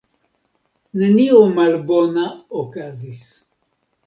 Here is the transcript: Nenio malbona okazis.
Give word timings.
Nenio 1.01 1.41
malbona 1.59 2.25
okazis. 2.63 3.23